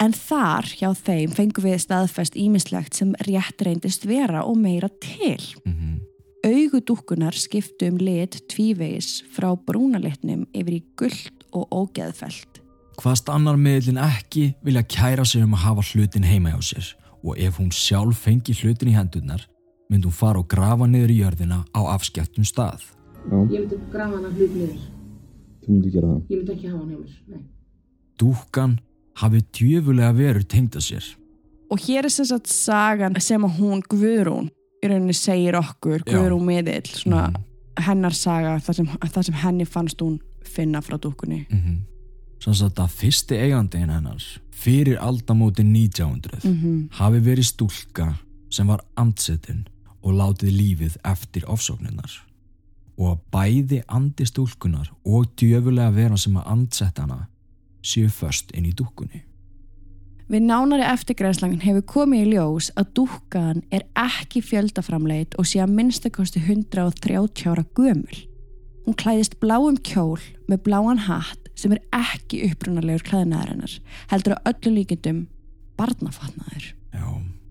En 0.00 0.14
þar 0.16 0.64
hjá 0.78 0.88
þeim 0.96 1.30
fengum 1.36 1.64
við 1.66 1.80
staðfest 1.84 2.36
ímislegt 2.40 2.94
sem 2.96 3.10
rétt 3.26 3.60
reyndist 3.66 4.06
vera 4.08 4.44
og 4.48 4.56
meira 4.56 4.88
til. 5.00 5.40
mm 5.66 5.98
Augudúkkunar 6.40 7.36
skiptu 7.36 7.90
um 7.90 7.98
lit 8.00 8.38
tvívegis 8.48 9.18
frá 9.28 9.50
brúnalitnum 9.60 10.46
yfir 10.56 10.78
í 10.78 10.80
gullt 10.96 11.42
og 11.52 11.66
ógeðfelt. 11.68 12.62
Hvaðst 12.96 13.28
annar 13.28 13.58
miðlinn 13.60 14.00
ekki 14.00 14.46
vilja 14.64 14.80
kæra 14.88 15.26
sig 15.28 15.44
um 15.44 15.52
að 15.52 15.66
hafa 15.66 15.84
hlutin 15.90 16.24
heima 16.24 16.54
hjá 16.54 16.62
sér 16.70 16.88
og 17.20 17.36
ef 17.36 17.58
hún 17.60 17.68
sjálf 17.76 18.22
fengi 18.24 18.56
hlutin 18.56 18.88
í 18.88 18.96
hendurnar 18.96 19.44
myndi 19.92 20.08
hún 20.08 20.16
fara 20.16 20.40
og 20.40 20.48
grafa 20.48 20.88
niður 20.88 21.12
í 21.12 21.18
jörðina 21.20 21.60
á 21.76 21.80
afskjæftum 21.92 22.48
stað. 22.48 22.88
Já, 23.28 23.36
Ég 23.52 23.60
myndi 23.60 23.76
grafa 23.92 24.16
hana 24.16 24.32
hlut 24.32 24.56
niður. 24.56 24.80
þú 25.60 25.68
myndi 25.76 25.92
gera 25.92 26.08
það. 26.08 26.20
Ég 26.30 26.36
myndi 26.40 26.52
ekki 26.56 26.68
hafa 26.72 26.78
hann 26.80 26.90
hjá 26.94 26.98
mér. 27.04 27.16
Nei. 27.28 27.42
Dúkkan 28.20 28.78
hafi 29.20 29.40
djöfulega 29.56 30.12
verið 30.16 30.46
tengda 30.52 30.80
sér. 30.80 31.04
Og 31.70 31.78
hér 31.86 32.04
er 32.04 32.10
sem 32.12 32.26
sagt 32.26 32.50
sagan 32.50 33.14
sem 33.20 33.42
að 33.46 33.58
hún 33.60 33.82
Guðrún 33.88 34.50
í 34.82 34.88
rauninni 34.88 35.14
segir 35.14 35.54
okkur. 35.58 36.02
Guðrún 36.08 36.44
miðill, 36.48 36.86
svona 36.88 37.28
Mhm. 37.30 37.44
hennar 37.80 38.12
saga, 38.14 38.58
það 38.60 38.74
sem, 38.74 38.86
það 38.86 39.24
sem 39.24 39.34
henni 39.34 39.64
fannst 39.64 40.00
hún 40.00 40.18
finna 40.44 40.80
frá 40.80 40.98
dúkkunni. 40.98 41.46
Mm 41.50 41.58
-hmm. 41.58 41.78
Sanns 42.40 42.62
að 42.62 42.74
það 42.74 42.88
fyrsti 42.88 43.34
eigandin 43.36 43.90
hennar 43.90 44.22
fyrir 44.50 44.96
aldamóti 44.98 45.62
1900 45.62 46.44
Mm 46.44 46.88
hafi 46.90 47.18
verið 47.20 47.44
stúlka 47.44 48.14
sem 48.50 48.66
var 48.66 48.80
andsetin 48.96 49.66
og 50.02 50.12
látið 50.14 50.50
lífið 50.56 50.96
eftir 51.04 51.42
ofsóknirnar 51.46 52.10
og 52.98 53.06
að 53.18 53.20
bæði 53.32 53.82
andi 53.88 54.24
stúlkunar 54.26 54.90
og 55.04 55.26
djöfulega 55.36 55.94
vera 55.94 56.16
sem 56.16 56.34
að 56.36 56.46
andsetta 56.46 57.02
hana 57.02 57.28
séu 57.82 58.08
först 58.12 58.52
inn 58.56 58.68
í 58.68 58.74
dúkkunni. 58.76 59.24
Við 60.30 60.44
nánari 60.46 60.84
eftirgræðslangin 60.86 61.64
hefur 61.64 61.82
komið 61.90 62.20
í 62.22 62.34
ljós 62.36 62.68
að 62.78 62.92
dúkkan 63.00 63.64
er 63.74 63.82
ekki 63.98 64.44
fjöldaframleit 64.46 65.34
og 65.42 65.48
sé 65.50 65.58
að 65.58 65.72
minnstakosti 65.74 66.42
130 66.44 67.50
ára 67.50 67.64
gömul. 67.74 68.20
Hún 68.86 68.96
klæðist 69.00 69.40
bláum 69.42 69.80
kjól 69.82 70.20
með 70.46 70.62
bláan 70.68 71.02
hatt 71.08 71.50
sem 71.58 71.74
er 71.74 71.82
ekki 71.92 72.44
upprunalegur 72.46 73.02
klæðinaðarinnar, 73.10 73.74
heldur 74.12 74.36
að 74.36 74.52
öllum 74.52 74.78
líkindum 74.78 75.20
barnafatnaður. 75.80 76.70
Já, 76.94 77.06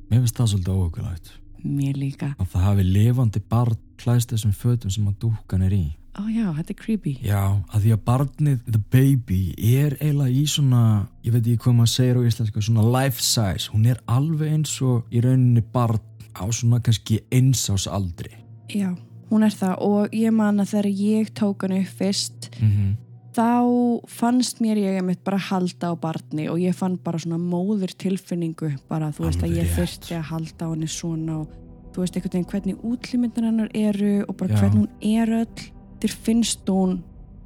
mér 0.09 0.23
finnst 0.23 0.39
það 0.39 0.51
svolítið 0.53 0.79
óökulagt 0.79 1.35
Mér 1.59 1.99
líka. 1.99 2.31
að 2.39 2.53
það 2.53 2.63
hafi 2.69 2.83
lifandi 2.87 3.41
barn 3.51 3.77
klæðst 3.99 4.31
þessum 4.31 4.55
fötum 4.55 4.91
sem 4.93 5.07
að 5.11 5.19
dúkkan 5.25 5.65
er 5.67 5.75
í. 5.75 5.85
Ó 6.17 6.25
já, 6.31 6.47
þetta 6.57 6.69
er 6.73 6.79
creepy. 6.79 7.13
Já, 7.23 7.43
að 7.73 7.81
því 7.85 7.91
að 7.93 8.03
barnið, 8.05 8.59
the 8.71 8.81
baby, 8.91 9.53
er 9.57 9.93
eiginlega 10.01 10.29
í 10.35 10.45
svona, 10.49 11.07
ég 11.23 11.33
veit 11.33 11.43
ekki 11.45 11.57
hvað 11.63 11.75
maður 11.77 11.91
segir 11.93 12.17
á 12.17 12.21
íslensku, 12.27 12.61
svona 12.65 12.85
life 13.03 13.21
size. 13.21 13.69
Hún 13.71 13.85
er 13.85 13.99
alveg 14.07 14.51
eins 14.53 14.73
og 14.81 15.05
í 15.13 15.21
rauninni 15.21 15.61
barn 15.73 15.99
á 16.35 16.43
svona 16.51 16.79
kannski 16.81 17.21
eins 17.31 17.69
ás 17.69 17.85
aldri. 17.87 18.31
Já, 18.73 18.95
hún 19.29 19.43
er 19.45 19.53
það 19.53 19.75
og 19.85 20.09
ég 20.17 20.33
man 20.33 20.59
að 20.59 20.73
þegar 20.73 20.89
ég 21.03 21.29
tók 21.37 21.61
hann 21.67 21.77
upp 21.81 21.93
fyrst 21.99 22.49
Mm 22.59 22.69
-hmm. 22.71 22.95
þá 23.35 24.01
fannst 24.07 24.59
mér 24.59 24.77
ég 24.77 24.97
einmitt 24.97 25.23
bara 25.23 25.37
halda 25.37 25.93
á 25.93 25.95
barni 25.95 26.49
og 26.49 26.57
ég 26.59 26.73
fann 26.75 26.97
bara 26.97 27.17
svona 27.19 27.37
móður 27.37 27.93
tilfinningu 27.97 28.73
bara 28.89 29.11
þú 29.11 29.25
veist 29.25 29.43
Alveg 29.43 29.51
að 29.51 29.57
ég 29.57 29.67
rétt. 29.67 29.77
þurfti 29.77 30.15
að 30.17 30.21
halda 30.31 30.65
á 30.65 30.69
henni 30.73 30.87
svona 30.87 31.37
og 31.39 31.47
þú 31.93 31.97
veist 32.01 32.15
einhvern 32.15 32.31
veginn 32.33 32.49
hvernig 32.51 32.77
útlýmyndir 32.83 33.43
hennar 33.45 33.69
eru 33.73 34.25
og 34.27 34.35
bara 34.37 34.53
Já. 34.53 34.59
hvernig 34.59 34.79
hún 34.79 34.89
er 35.01 35.27
öll 35.29 35.71
þér 36.01 36.15
finnst 36.25 36.65
hún, 36.67 36.99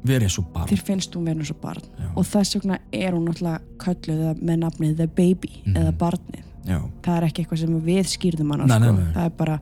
Verið 0.05 0.23
eins 0.27 0.37
og 0.39 0.47
barn. 0.53 0.67
þér 0.67 0.81
finnst 0.83 1.13
hún 1.15 1.23
verið 1.25 1.39
eins 1.43 1.51
og 1.51 1.61
barn 1.61 1.81
Já. 1.99 2.07
og 2.15 2.25
þess 2.25 2.55
vegna 2.59 2.79
er 2.91 3.11
hún 3.13 3.27
náttúrulega 3.27 3.61
kölluð 3.77 4.41
með 4.43 4.57
nafnið 4.63 4.97
The 4.97 5.07
Baby 5.07 5.51
Mhm. 5.65 5.75
eða 5.77 5.91
barnið 5.97 6.43
Já, 6.65 6.79
það 7.03 7.17
er 7.17 7.23
ekki 7.27 7.43
eitthvað 7.45 7.59
sem 7.59 7.81
við 7.81 8.03
skýrðum 8.13 8.51
hana 8.51 8.65
Nei, 8.65 8.87
sko. 8.89 9.13
það 9.13 9.25
er 9.25 9.29
bara 9.37 9.59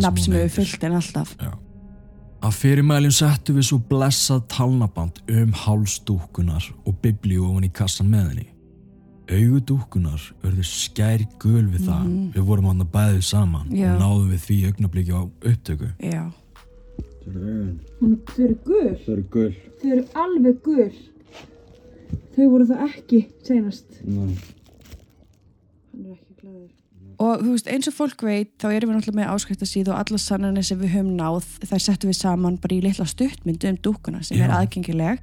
nafn 0.00 0.18
sem 0.24 0.34
hefur 0.34 0.50
fyllt 0.64 0.84
en 0.84 0.92
alltaf 0.92 1.36
Já. 1.40 1.52
Að 2.44 2.52
fyrirmælinn 2.60 3.12
settu 3.12 3.54
við 3.54 3.64
svo 3.70 3.78
blessað 3.88 4.42
talnaband 4.48 5.22
um 5.30 5.52
hálsdúkkunar 5.52 6.72
og 6.86 6.94
biblíu 7.00 7.46
ofan 7.48 7.64
í 7.64 7.72
kassan 7.72 8.10
með 8.10 8.28
henni. 8.28 8.46
Augudúkkunar 9.32 10.20
örðu 10.44 10.64
skær 10.68 11.24
gul 11.40 11.64
við 11.72 11.86
það. 11.88 12.02
Mhm. 12.04 12.32
Við 12.34 12.44
vorum 12.44 12.66
hann 12.66 12.82
að 12.84 12.90
bæðið 12.92 13.22
saman 13.24 13.70
Já. 13.72 13.94
og 13.94 14.00
náðum 14.02 14.30
við 14.34 14.40
því 14.44 14.58
augnabliki 14.68 15.12
á 15.16 15.22
upptöku. 15.40 15.88
Já, 16.02 16.32
Augun. 17.24 17.80
Hún, 18.00 18.14
þau 18.30 18.44
eru 18.44 18.56
gul. 18.66 18.94
Það 19.04 19.12
eru 19.14 19.24
gull. 19.34 19.54
Þau 19.80 19.90
eru 19.96 20.04
alveg 20.24 20.62
gul. 20.64 20.88
Þau 22.34 22.46
voru 22.52 22.68
það 22.70 22.86
ekki 22.88 23.20
senast. 23.46 24.00
Nei. 24.04 24.34
Hann 25.94 26.06
er 26.08 26.16
ekki 26.16 26.34
glæður. 26.40 26.70
og 27.22 27.44
þú 27.44 27.50
veist 27.52 27.68
eins 27.70 27.86
og 27.88 27.94
fólk 27.94 28.24
veit 28.26 28.50
þá 28.58 28.66
erum 28.74 28.90
við 28.90 28.96
náttúrulega 28.98 29.18
með 29.20 29.28
áskriftasíð 29.36 29.90
og 29.92 30.00
alla 30.00 30.18
sannanir 30.18 30.66
sem 30.66 30.80
við 30.80 30.96
höfum 30.96 31.12
náð 31.14 31.44
þær 31.62 31.82
settum 31.84 32.10
við 32.10 32.18
saman 32.18 32.56
bara 32.58 32.74
í 32.74 32.80
litla 32.82 33.06
stuttmyndu 33.06 33.70
um 33.70 33.78
dúkuna 33.86 34.22
sem 34.26 34.40
er 34.42 34.50
Já. 34.50 34.56
aðgengileg 34.58 35.22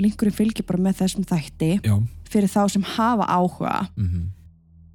linkurinn 0.00 0.36
fylgir 0.38 0.64
bara 0.64 0.80
með 0.86 1.02
þessum 1.02 1.26
þætti 1.28 1.68
Já. 1.84 1.92
fyrir 2.32 2.48
þá 2.48 2.62
sem 2.72 2.88
hafa 2.96 3.28
áhuga 3.28 3.74
Mm 4.00 4.32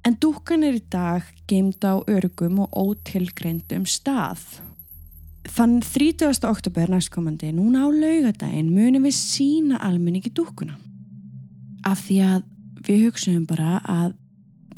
en 0.02 0.16
dúkan 0.18 0.64
er 0.66 0.74
í 0.74 0.82
dag 0.90 1.22
geimd 1.46 1.84
á 1.86 2.02
örugum 2.10 2.56
og 2.64 2.72
ótilgreindum 2.74 3.84
stað 3.86 4.40
Þann 5.42 5.80
30. 5.82 6.44
oktober 6.46 6.90
næstkomandi, 6.92 7.50
núna 7.54 7.82
á 7.82 7.88
laugadaginn, 7.90 8.70
munum 8.70 9.02
við 9.08 9.16
sína 9.18 9.80
almenningi 9.82 10.30
dúkuna. 10.34 10.76
Af 11.84 12.04
því 12.06 12.18
að 12.22 12.42
við 12.86 13.00
hugsaum 13.08 13.46
bara 13.50 13.80
að 13.82 14.12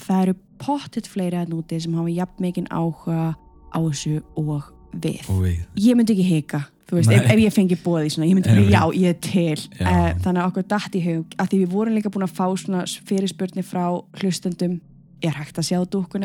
það 0.00 0.22
eru 0.24 0.34
pottitt 0.64 1.08
fleiri 1.10 1.36
að 1.42 1.52
núti 1.52 1.80
sem 1.84 1.94
hafa 1.96 2.14
jafn 2.14 2.40
mikinn 2.46 2.70
áhuga 2.72 3.34
á 3.36 3.78
þessu 3.84 4.22
og 4.40 4.70
við. 4.94 5.20
Og 5.28 5.42
við. 5.44 5.60
Ég 5.84 5.98
myndi 5.98 6.16
ekki 6.16 6.26
hika, 6.30 6.62
þú 6.88 6.96
veist, 6.98 7.12
ef, 7.12 7.28
ef 7.34 7.42
ég 7.44 7.54
fengi 7.54 7.78
bóði 7.84 8.14
svona, 8.14 8.28
ég 8.30 8.38
myndi 8.38 8.50
Einmitt. 8.54 8.72
já, 8.72 8.82
ég 8.96 9.12
er 9.12 9.20
til. 9.20 9.68
Já. 9.78 9.84
Eh, 9.90 10.10
Þannig 10.24 10.40
að 10.42 10.48
okkur 10.48 10.66
datt 10.72 10.96
í 10.96 11.04
hug, 11.04 11.36
að 11.36 11.52
því 11.52 11.60
við 11.64 11.76
vorum 11.76 11.98
líka 11.98 12.12
búin 12.14 12.24
að 12.26 12.36
fá 12.40 12.46
svona 12.56 12.84
fyrirspurni 13.10 13.64
frá 13.66 13.84
hlustendum, 14.22 14.80
er 15.28 15.38
hægt 15.38 15.58
að 15.60 15.68
sjá 15.68 15.78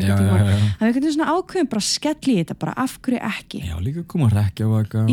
já, 0.07 0.15
tímann? 0.19 0.45
já. 0.45 0.55
Það 0.55 0.83
er 0.83 0.87
einhvern 0.87 1.03
veginn 1.03 1.17
svona 1.17 1.33
ákveðum 1.35 1.69
bara 1.73 1.83
að 1.83 1.89
skelli 1.89 2.35
í 2.35 2.39
þetta, 2.43 2.59
bara 2.59 2.73
af 2.77 2.95
hverju 3.01 3.21
ekki. 3.29 3.61
Já, 3.65 3.75
líka 3.83 4.05
koma 4.07 4.29
að 4.29 4.37
rekja 4.39 4.65
á 4.65 4.71
eitthvað. 4.79 5.11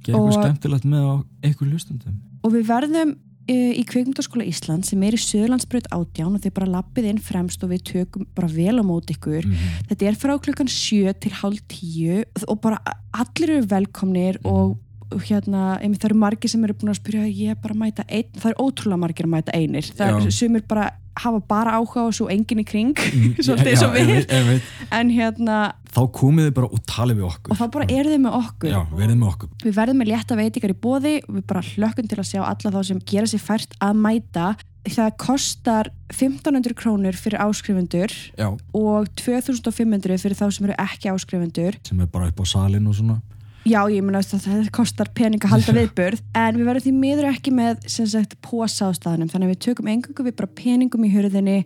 Gera 0.00 0.18
eitthvað 0.18 0.30
og- 0.30 0.38
skemmtilegt 0.38 0.86
með 0.88 1.08
eitthvað 1.42 1.74
hlustundum. 1.74 2.14
og 2.42 2.52
við 2.54 2.64
verðum 2.66 3.16
e, 3.48 3.54
í 3.76 3.84
kveikmyndaskóla 3.84 4.46
Ísland 4.48 4.86
sem 4.86 5.02
er 5.02 5.12
í 5.12 5.20
Söðlandsbröð 5.20 5.88
átján 5.92 6.34
og 6.34 6.40
þið 6.40 6.54
bara 6.54 6.72
lappið 6.80 7.08
inn 7.10 7.18
fremst 7.18 7.62
og 7.64 7.70
við 7.70 7.82
tökum 7.84 8.26
bara 8.34 8.48
vel 8.48 8.80
á 8.80 8.84
móti 8.86 9.16
ykkur. 9.16 9.44
Mm 9.44 9.88
Þetta 9.90 10.06
er 10.06 10.14
frá 10.14 10.38
klukkan 10.38 10.70
sjö 10.70 11.12
til 11.20 11.32
hálf 11.32 11.60
tíu 11.68 12.24
og 12.48 12.60
bara 12.60 12.78
allir 13.12 13.58
eru 13.58 13.66
velkomnir 13.66 14.38
og 14.44 14.78
og 15.10 15.24
hérna, 15.26 15.78
það 15.82 16.04
eru 16.04 16.14
margir 16.14 16.50
sem 16.52 16.64
eru 16.64 16.76
búin 16.78 16.92
að 16.92 17.00
spyrja 17.00 17.26
ég 17.26 17.50
er 17.50 17.58
bara 17.60 17.74
að 17.74 17.80
mæta 17.82 18.04
einn, 18.06 18.30
það 18.36 18.52
er 18.52 18.60
ótrúlega 18.62 19.02
margir 19.02 19.26
að 19.26 19.32
mæta 19.34 19.56
einir, 19.58 19.88
það 19.98 20.10
Já. 20.12 20.18
er 20.26 20.30
sumir 20.36 20.62
bara 20.70 20.84
hafa 21.16 21.40
bara 21.48 21.72
áhuga 21.80 22.06
og 22.06 22.14
svo 22.14 22.28
enginn 22.30 22.60
í 22.62 22.66
kring 22.66 22.94
Mhm. 23.00 23.34
svolítið 23.42 23.70
eins 23.72 23.82
og 23.82 23.94
við 23.94 24.60
en 24.92 25.10
hérna, 25.10 25.72
Þá 25.90 26.02
komið 26.14 26.44
þið 26.48 26.54
bara 26.54 26.66
og 26.70 26.80
talið 26.86 27.16
við 27.18 27.26
okkur. 27.26 27.50
og 27.50 27.58
þá 27.58 27.70
bara 27.74 27.86
eru 27.90 28.10
þið 28.10 28.20
með 28.22 28.34
okkur 28.38 28.70
Já, 28.70 28.80
með 28.94 29.26
okkur. 29.26 29.48
Við 29.64 29.74
verðum 29.74 29.98
með 29.98 30.10
létta 30.12 30.36
veitingar 30.38 30.70
í 30.70 30.78
bóði 30.80 31.14
við 31.26 31.46
bara 31.50 31.60
hlökkum 31.66 32.08
til 32.08 32.18
að 32.18 32.28
sjá 32.30 32.40
alla 32.46 32.70
þá 32.70 32.80
sem 32.86 33.00
gera 33.10 33.26
sér 33.26 33.42
fært 33.42 33.74
að 33.82 33.96
mæta. 33.98 34.56
Það 34.90 35.10
kostar 35.20 35.90
1500 36.14 36.72
krónur 36.78 37.12
fyrir 37.18 37.38
áskrifundur 37.42 38.10
Já, 38.38 38.48
og 38.72 39.08
2500 39.18 40.16
fyrir 40.22 40.38
þá 40.38 40.46
sem 40.54 40.64
eru 40.70 40.76
ekki 40.78 41.10
áskrifundur. 41.12 41.74
sem 41.84 42.00
er 42.00 42.06
bara 42.06 42.28
upp 42.30 42.40
á 42.40 42.46
salin 42.46 42.86
og 42.86 42.94
svona. 42.94 43.20
Já, 43.68 43.80
ég 43.92 44.00
meina 44.04 44.22
að 44.22 44.40
það 44.40 44.68
kostar 44.72 45.10
pening 45.14 45.42
að 45.44 45.52
halda 45.52 45.74
viðburð 45.78 46.22
en 46.40 46.56
við 46.56 46.68
verðum 46.70 46.84
því 46.86 46.92
miður 46.96 47.28
ekki 47.28 47.52
með 47.52 47.82
sem 47.92 48.06
sagt 48.08 48.38
posa 48.44 48.88
á 48.88 48.90
staðnum 48.96 49.28
þannig 49.28 49.50
að 49.50 49.52
við 49.52 49.60
tökum 49.66 49.90
engangu 49.92 50.24
við 50.24 50.36
bara 50.38 50.50
peningum 50.56 51.04
í 51.04 51.10
hurðinni 51.12 51.56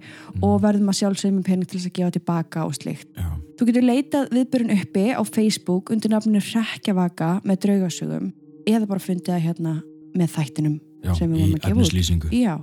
og 0.40 0.56
verðum 0.64 0.90
að 0.90 0.98
sjálfsögum 1.00 1.38
með 1.38 1.46
pening 1.52 1.68
til 1.70 1.78
þess 1.78 1.90
að 1.92 1.96
gefa 2.00 2.16
tilbaka 2.18 2.64
og 2.66 2.74
slikt. 2.74 3.06
Já, 3.14 3.28
Þú 3.54 3.68
getur 3.70 3.86
leitað 3.86 4.32
viðbörun 4.34 4.74
uppi 4.74 5.06
á 5.14 5.22
Facebook 5.22 5.94
undir 5.94 6.10
nafninu 6.10 6.42
Rekkjavaka 6.42 7.30
með 7.46 7.60
draugasögum 7.68 8.32
eða 8.66 8.90
bara 8.90 9.04
fundið 9.06 9.30
það 9.36 9.44
hérna 9.46 9.76
með 10.18 10.34
þættinum 10.34 10.76
já, 11.04 11.12
sem 11.14 11.30
við 11.30 11.38
í 11.38 11.44
vorum 11.44 11.54
að 11.54 11.62
gefa 11.62 11.70
út. 11.70 11.78
efnislýsingu. 11.78 12.34
Já, 12.34 12.54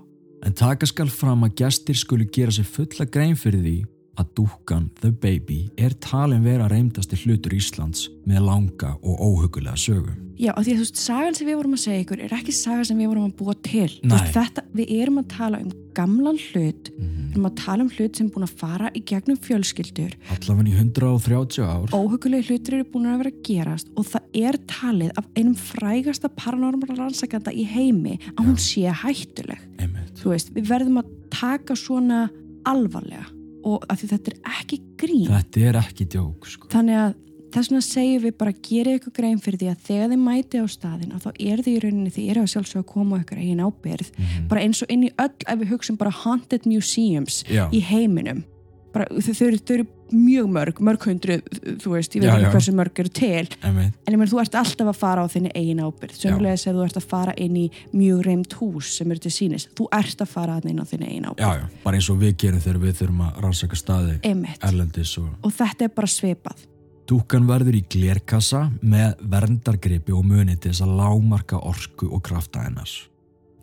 En 0.41 0.55
taka 0.57 0.87
skal 0.89 1.05
fram 1.13 1.43
að 1.45 1.51
gestir 1.61 1.95
skulu 1.95 2.25
gera 2.33 2.51
sér 2.51 2.65
fulla 2.65 3.05
grein 3.05 3.35
fyrir 3.37 3.61
því 3.61 3.75
að 4.19 4.33
dúkkan 4.37 4.89
The 5.01 5.11
Baby 5.11 5.61
er 5.79 5.95
talin 6.03 6.43
vera 6.45 6.67
reymdasti 6.71 7.19
hlutur 7.23 7.55
Íslands 7.55 8.09
með 8.27 8.43
langa 8.47 8.95
og 9.01 9.21
óhugulega 9.23 9.77
sögu. 9.79 10.17
Já, 10.41 10.55
af 10.57 10.65
því 10.65 10.71
að 10.73 10.79
þú 10.79 10.83
veist, 10.87 10.97
sagan 10.97 11.35
sem 11.37 11.47
við 11.51 11.57
vorum 11.59 11.73
að 11.75 11.81
segja 11.83 12.01
ykkur 12.01 12.21
er 12.25 12.31
ekki 12.33 12.53
saga 12.55 12.83
sem 12.87 12.97
við 12.97 13.09
vorum 13.11 13.25
að 13.27 13.33
búa 13.37 13.53
til. 13.61 13.89
Veist, 14.01 14.29
þetta, 14.33 14.63
við 14.73 14.93
erum 14.95 15.19
að 15.21 15.27
tala 15.35 15.59
um 15.61 15.73
gamlan 15.93 16.39
hlut, 16.47 16.87
við 16.97 17.35
erum 17.35 17.45
að 17.45 17.57
tala 17.59 17.85
um 17.85 17.91
hlut 17.93 18.17
sem 18.17 18.25
er 18.25 18.31
búin 18.33 18.47
að 18.47 18.55
fara 18.61 18.89
í 18.97 19.03
gegnum 19.11 19.37
fjölskyldur, 19.45 20.15
Allavega 20.33 20.71
í 20.71 20.77
130 20.79 21.67
ár. 21.67 21.93
óhugulegi 21.93 22.47
hlutir 22.49 22.77
eru 22.79 22.87
búin 22.89 23.11
að 23.11 23.21
vera 23.21 23.33
að 23.35 23.43
gerast 23.45 23.91
og 23.93 24.07
það 24.09 24.39
er 24.41 24.57
talið 24.71 25.11
af 25.21 25.27
einum 25.37 25.57
frægasta 25.59 26.31
paranormal 26.39 26.97
rannsakanda 26.97 27.53
í 27.53 27.67
heimi 27.69 28.15
að 28.33 28.47
hún 28.47 28.57
sé 28.57 28.87
hættuleg. 29.03 29.61
Einmitt. 29.77 30.15
Þú 30.23 30.33
veist, 30.33 30.49
við 30.57 30.73
verðum 30.73 31.03
að 31.03 31.13
taka 31.37 31.77
svona 31.77 32.23
alvarlega 32.65 33.27
og 33.67 33.85
af 33.89 34.01
því 34.01 34.13
þetta 34.13 34.31
er 34.31 34.55
ekki 34.59 34.79
grín. 35.01 35.27
Þetta 35.29 35.67
er 35.69 35.81
ekki 35.81 36.07
djók, 36.15 36.47
sko. 36.49 36.71
Þannig 36.73 37.01
að 37.01 37.13
þess 37.51 37.71
vegna 37.71 37.81
segjum 37.85 38.23
við 38.25 38.35
bara 38.39 38.53
gera 38.63 38.93
ykkur 38.97 39.13
grein 39.15 39.41
fyrir 39.43 39.59
því 39.61 39.69
að 39.71 39.83
þegar 39.87 40.11
þið 40.13 40.21
mæti 40.23 40.61
á 40.61 40.65
staðin 40.71 41.15
að 41.15 41.25
þá 41.25 41.29
er 41.33 41.63
þið 41.65 41.73
í 41.73 41.81
rauninni 41.83 42.13
því 42.15 42.25
er 42.31 42.39
að 42.41 42.49
sjálfsög 42.53 42.81
að 42.81 42.87
koma 42.93 43.19
ykkur 43.21 43.41
eigin 43.41 43.63
ábyrð 43.65 44.11
bara 44.51 44.63
eins 44.63 44.81
og 44.85 44.93
inn 44.93 45.03
í 45.07 45.11
öll 45.19 45.47
ef 45.51 45.59
við 45.59 45.73
hugsim 45.73 45.99
bara 45.99 46.13
haunted 46.21 46.67
museums 46.69 47.41
Já. 47.51 47.65
í 47.75 47.81
heiminum 47.83 48.45
bara 48.93 49.07
þau, 49.11 49.33
þau, 49.33 49.47
eru, 49.47 49.59
þau 49.61 49.73
eru 49.75 49.85
mjög 50.11 50.47
mörg, 50.51 50.79
mörg 50.83 51.05
hundru 51.07 51.37
þú 51.81 51.93
veist, 51.93 52.15
ég 52.15 52.25
veit 52.25 52.33
ekki 52.33 52.51
hversu 52.55 52.73
mörg 52.75 53.01
eru 53.03 53.11
til. 53.15 53.45
Einmitt. 53.63 53.93
en 54.05 54.15
ég 54.15 54.19
menn 54.19 54.31
þú 54.31 54.41
ert 54.43 54.57
alltaf 54.59 54.91
að 54.91 54.99
fara 54.99 55.23
á 55.23 55.27
þinni 55.31 55.53
eigin 55.55 55.83
ábyrð 55.83 56.17
sömulegis 56.19 56.65
ef 56.67 56.75
þú 56.75 56.85
ert 56.85 56.99
að 56.99 57.07
fara 57.13 57.35
inn 57.39 57.55
í 57.61 57.67
mjög 57.95 58.25
reynd 58.27 58.57
hús 58.59 58.95
sem 58.97 59.13
eru 59.13 59.23
til 59.23 59.31
sínis 59.31 59.69
þú 59.77 59.87
ert 59.95 60.25
að 60.25 60.33
fara 60.33 60.59
inn 60.65 60.81
á 60.83 60.85
þinni 60.89 61.07
eigin 61.07 61.29
ábyrð 61.29 61.45
Já, 61.45 61.61
já, 61.61 61.69
bara 61.85 62.01
eins 62.01 62.09
og 62.11 62.19
við 62.21 62.35
gerum 62.43 62.65
þegar 62.65 62.81
við 62.83 62.97
þurfum 62.99 63.23
að 63.27 63.39
rannsaka 63.45 63.79
staði 63.79 64.17
erlendis 64.59 65.15
og 65.21 65.31
og 65.41 65.55
þetta 65.55 65.87
er 65.87 65.95
bara 65.95 66.11
svipað. 66.11 66.67
Dúkan 67.09 67.47
verður 67.49 67.75
í 67.75 67.85
glerkassa 67.91 68.67
með 68.81 69.23
verndargripi 69.33 70.13
og 70.15 70.27
muni 70.27 70.55
til 70.55 70.71
þess 70.71 70.85
að 70.85 70.93
lámarka 70.99 71.59
orku 71.59 72.07
og 72.07 72.21
krafta 72.23 72.63
hennars. 72.63 73.07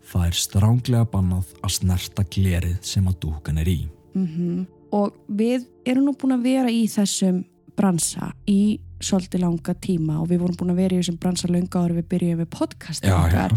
Það 0.09 0.25
er 0.27 0.37
stránglega 0.37 1.07
bannað 1.09 1.53
að 1.61 1.73
snerta 1.77 2.25
glerið 2.25 2.77
sem 2.85 3.07
að 3.09 3.17
dúkan 3.25 3.61
er 3.61 3.71
í. 3.71 3.79
mm 4.13 4.78
og 4.91 5.13
við 5.29 5.65
erum 5.85 6.05
nú 6.09 6.13
búin 6.17 6.35
að 6.37 6.43
vera 6.43 6.69
í 6.71 6.85
þessum 6.87 7.43
bransa 7.77 8.31
í 8.47 8.79
svolítið 8.99 9.39
langa 9.45 9.73
tíma 9.79 10.19
og 10.21 10.27
við 10.29 10.39
vorum 10.43 10.55
búin 10.59 10.71
að 10.73 10.79
vera 10.83 10.95
í 10.95 10.99
þessum 11.01 11.19
bransa 11.23 11.47
löngu 11.47 11.79
ári 11.79 11.95
við 11.99 12.07
byrjuðum 12.11 12.41
við 12.43 12.49
podcastin 12.57 13.13
okkar 13.15 13.53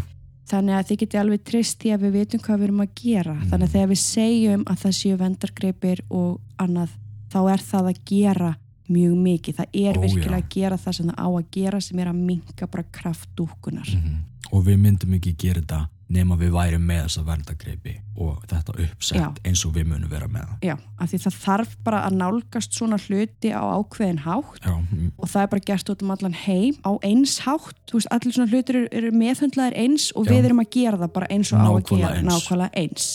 þannig 0.53 0.75
að 0.77 0.87
þið 0.91 0.99
geti 1.03 1.19
alveg 1.19 1.45
trist 1.49 1.79
því 1.83 1.93
að 1.95 2.03
við 2.07 2.13
vitum 2.19 2.41
hvað 2.45 2.59
við 2.61 2.67
erum 2.69 2.81
að 2.85 2.93
gera 3.03 3.33
Mm. 3.35 3.47
þannig 3.51 3.67
að 3.69 3.73
þegar 3.73 3.89
við 3.93 4.01
segjum 4.03 4.65
að 4.67 4.81
það 4.83 4.93
séu 5.01 5.17
vendargripir 5.23 6.03
og 6.11 6.41
annað 6.59 6.91
þá 7.33 7.39
er 7.53 7.63
það 7.71 7.89
að 7.93 8.01
gera 8.13 8.51
mjög 8.93 9.15
mikið 9.25 9.57
það 9.57 9.69
er 9.87 9.97
Ó, 9.97 10.01
virkilega 10.03 10.39
já. 10.39 10.43
að 10.45 10.49
gera 10.55 10.77
það 10.77 10.93
sem 10.99 11.07
það 11.07 11.19
á 11.19 11.29
að 11.33 11.47
gera 11.57 11.81
sem 11.81 11.99
er 11.99 12.07
að 12.13 12.21
minka 12.29 12.67
bara 12.67 12.85
kraft 12.93 13.29
dúkunar 13.37 13.89
Mhm. 13.89 14.19
Og 14.53 14.65
við 14.67 14.77
myndum 14.79 15.15
ekki 15.17 15.33
gera 15.39 15.61
þetta 15.63 15.89
nema 16.13 16.37
við 16.41 16.51
værum 16.55 16.83
með 16.89 17.01
þessa 17.07 17.23
verndargripi 17.29 17.93
og 18.23 18.43
þetta 18.51 18.75
uppsett 18.85 19.19
Já. 19.19 19.27
eins 19.49 19.63
og 19.67 19.73
við 19.77 19.87
munum 19.93 20.11
vera 20.13 20.29
með 20.29 20.45
það. 20.51 20.59
já, 20.69 20.75
af 21.01 21.11
því 21.13 21.21
það 21.25 21.37
þarf 21.45 21.77
bara 21.87 22.01
að 22.09 22.19
nálgast 22.21 22.77
svona 22.77 22.99
hluti 23.07 23.53
á 23.55 23.63
ákveðin 23.79 24.21
hátt 24.27 24.61
Já, 24.67 24.75
mm, 24.77 25.07
og 25.17 25.31
það 25.33 25.43
er 25.47 25.53
bara 25.55 25.67
gert 25.73 25.93
út 25.95 26.03
um 26.05 26.13
allan 26.17 26.37
heim 26.45 26.77
á 26.85 26.93
eins 27.09 27.39
hátt, 27.47 27.79
þú 27.89 27.99
veist, 28.01 28.11
allir 28.13 28.37
svona 28.37 28.53
hlutir 28.53 28.81
eru, 28.83 28.91
eru 28.93 29.11
meðhundlaðir 29.23 29.79
eins 29.87 30.11
og 30.17 30.29
Já. 30.29 30.35
við 30.35 30.51
erum 30.51 30.61
að 30.65 30.71
gera 30.77 31.01
það 31.05 31.13
bara 31.17 31.31
eins 31.33 31.53
og 31.53 31.59
á 31.59 31.63
að 31.65 31.73
Nákvæmlega 31.81 31.97
gera 32.03 32.21
eins. 32.21 32.29
nákvæmlega 32.33 32.71
eins 32.83 33.09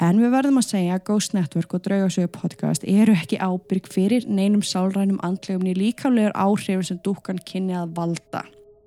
en 0.00 0.16
við 0.16 0.30
verðum 0.32 0.56
að 0.56 0.64
segja 0.64 0.94
að 0.96 1.02
Ghost 1.10 1.34
Network 1.36 1.74
og 1.76 1.82
Draugasögu 1.84 2.30
podcast 2.32 2.86
eru 2.88 3.12
ekki 3.12 3.36
ábyrg 3.36 3.90
fyrir 3.92 4.24
neinum 4.32 4.62
sálrænum 4.64 5.18
andlegum 5.26 5.66
í 5.68 5.74
líkamlegur 5.76 6.32
áhrifum 6.40 6.86
sem 6.88 7.00
dúkkan 7.04 7.36
kynni 7.44 7.76
að 7.76 7.92
valda 7.98 8.46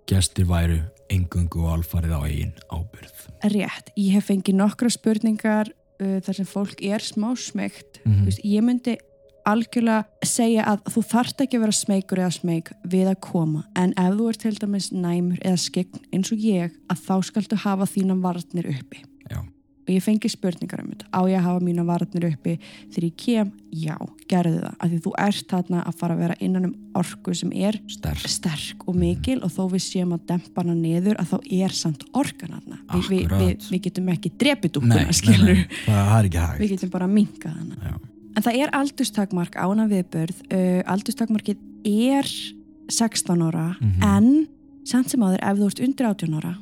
gestir 0.10 0.48
væru 0.50 0.80
engungu 1.10 1.64
og 1.66 1.78
alfarið 1.78 2.14
á 2.16 2.20
eigin 2.24 2.54
ábyrð. 2.72 3.18
rétt, 3.44 3.92
ég 3.98 4.14
hef 4.14 4.30
fengið 4.32 4.56
nokkra 4.56 4.90
spurningar 4.90 5.72
uh, 6.00 6.20
þar 6.24 6.36
sem 6.36 6.46
fólk 6.46 6.82
er 6.82 7.00
smá 7.04 7.34
smegt 7.38 8.00
Mhm. 8.04 8.22
Þú 8.24 8.26
veist, 8.26 8.44
ég 8.44 8.64
myndi 8.64 8.98
algjörlega 9.46 10.06
segja 10.24 10.64
að 10.64 10.84
þú 10.94 11.04
þarft 11.12 11.42
ekki 11.44 11.58
að 11.58 11.64
vera 11.66 11.76
smeykur 11.76 12.22
eða 12.24 12.34
smeyk 12.38 12.72
við 12.88 13.10
að 13.12 13.20
koma 13.22 13.64
en 13.76 13.94
ef 14.00 14.14
þú 14.16 14.28
ert 14.30 14.40
til 14.40 14.56
dæmis 14.56 14.92
næmur 14.92 15.40
eða 15.44 15.60
skegn 15.60 16.00
eins 16.14 16.32
og 16.32 16.40
ég 16.40 16.72
að 16.92 17.02
þá 17.08 17.16
skaltu 17.28 17.60
hafa 17.60 17.88
þína 17.92 18.20
varnir 18.24 18.70
uppi 18.72 19.04
og 19.84 19.90
ég 19.92 20.02
fengi 20.04 20.30
spurningar 20.32 20.80
um 20.84 20.92
þetta 20.94 21.06
á 21.12 21.20
ég 21.28 21.38
að 21.40 21.44
hafa 21.48 21.60
mína 21.66 21.84
varnir 21.86 22.26
uppi 22.30 22.54
þegar 22.94 23.04
ég 23.10 23.16
kem, 23.20 23.52
já, 23.74 23.96
gerðu 24.32 24.62
það 24.64 24.76
af 24.80 24.90
því 24.94 25.00
þú 25.04 25.14
ert 25.26 25.48
þarna 25.52 25.82
að 25.90 25.98
fara 26.00 26.16
að 26.16 26.22
vera 26.24 26.38
innan 26.40 26.66
um 26.70 26.76
orku 26.96 27.34
sem 27.36 27.52
er 27.54 27.80
sterk. 27.92 28.24
sterk 28.32 28.88
og 28.88 28.96
mikil 28.96 29.40
og 29.44 29.52
þó 29.52 29.62
við 29.74 29.84
séum 29.84 30.14
að 30.16 30.26
dempa 30.32 30.62
hana 30.64 30.74
niður 30.80 31.20
að 31.20 31.34
þá 31.34 31.38
er 31.60 31.76
samt 31.76 32.04
orkan 32.14 32.56
hana 32.56 32.80
við, 33.10 33.26
Akkurat. 33.26 33.42
við, 33.44 33.70
við 33.74 33.82
getum 33.90 34.10
ekki 34.14 34.32
ekki 36.24 36.40
hægt. 36.48 36.60
við 36.64 36.70
getum 36.78 36.90
bara 36.96 37.08
minkað 37.08 37.58
hana 37.60 37.76
Já, 37.84 37.94
En 38.36 38.42
það 38.42 38.56
er 38.64 38.70
aldurstakmark 38.74 39.54
á 39.62 39.66
hana 39.70 39.84
viðbörð. 39.92 40.40
Uh, 40.50 40.82
aldurstakmarkið 40.90 41.58
er 41.86 42.26
16 42.90 43.42
ára 43.46 43.76
Mhm. 43.78 44.02
en 44.04 44.48
samt 44.84 45.10
sem 45.12 45.20
áður 45.22 45.38
ef 45.44 45.58
þú 45.60 45.68
ert 45.70 45.80
undir 45.86 46.06
18 46.10 46.34
ára, 46.40 46.56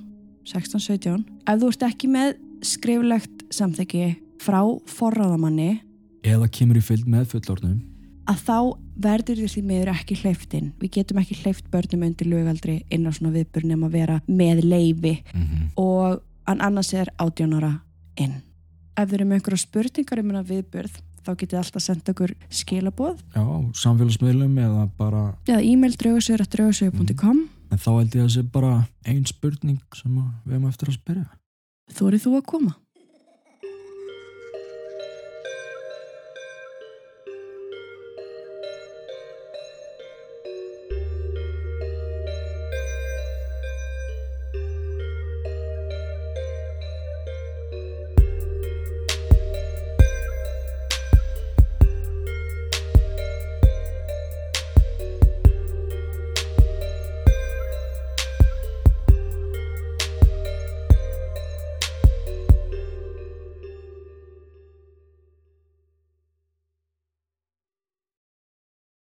16-17, 0.46 1.24
ef 1.48 1.60
þú 1.62 1.68
ert 1.72 1.84
ekki 1.88 2.10
með 2.12 2.36
skriflegt 2.66 3.46
samþekki 3.54 4.16
frá 4.42 4.62
forráðamanni 4.90 5.82
eða 6.28 6.50
kemur 6.54 6.78
í 6.78 6.84
fylgd 6.86 7.10
með 7.10 7.32
fullorðnum. 7.34 7.80
að 8.30 8.42
þá 8.48 8.58
verður 9.02 9.40
því 9.50 9.62
meður 9.66 9.90
ekki 9.96 10.16
hleyft 10.22 10.54
inn. 10.54 10.72
Við 10.80 10.92
getum 11.00 11.18
ekki 11.22 11.40
hleyft 11.42 11.72
börnum 11.74 12.04
undir 12.06 12.30
lögaldri 12.30 12.76
inn 12.94 13.08
á 13.10 13.12
svona 13.12 13.34
viðbörð 13.34 13.72
nema 13.72 13.90
að 13.90 13.96
vera 13.98 14.20
með 14.28 14.64
leifi 14.66 15.16
Mm 15.34 15.72
og 15.82 16.22
en 16.52 16.62
annars 16.62 16.90
er 16.98 17.08
18 17.22 17.54
ára 17.54 17.82
inn. 18.20 18.42
Ef 18.98 19.10
þeir 19.10 19.22
eru 19.22 19.26
með 19.30 19.38
einhverja 19.40 19.62
spurningar 19.62 20.20
um 20.20 20.32
hana 20.32 20.42
viðbörð 20.44 20.98
þá 21.26 21.32
getið 21.38 21.60
alltaf 21.60 21.84
senda 21.86 22.12
okkur 22.12 22.34
skilaboð 22.50 23.20
Já, 23.36 23.44
samfélagsmiðlum 23.78 24.58
eða 24.58 24.88
bara, 24.98 25.22
eða 25.48 25.62
e-mail 25.62 25.94
draugasögur.draugasögur.com 26.02 27.44
en 27.72 27.78
þá 27.80 27.90
held 27.92 28.16
ég 28.18 28.24
að 28.24 28.26
það 28.26 28.34
sé 28.36 28.44
bara 28.52 28.72
ein 29.08 29.22
spurning 29.30 29.80
sem 29.96 30.18
við 30.18 30.56
hefum 30.58 30.68
eftir 30.72 30.92
að 30.92 30.98
spyrja. 30.98 31.28
Þú 31.92 32.08
eru 32.12 32.20
þú 32.24 32.36
að 32.40 32.46
koma? 32.54 32.74